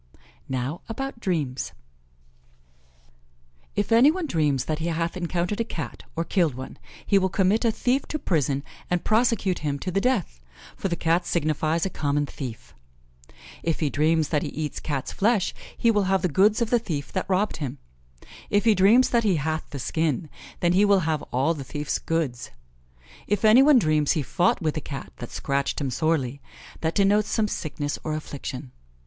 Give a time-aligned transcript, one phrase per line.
[0.49, 1.73] Now about dreams:
[3.75, 7.29] If any one dreams that he hath encountered a Cat, or killed one, he will
[7.29, 10.41] commit a thief to prison and prosecute him to the death,
[10.75, 12.73] for the Cat signifies a common thief.
[13.61, 16.79] If he dreams that he eats Cat's flesh, he will have the goods of the
[16.79, 17.77] thief that robbed him;
[18.49, 20.31] if he dreams that he hath the skin,
[20.61, 22.49] then he will have all the thief's goods.
[23.27, 26.41] If any one dreams he fought with a Cat that scratched him sorely,
[26.79, 28.71] that denotes some sickness or affliction.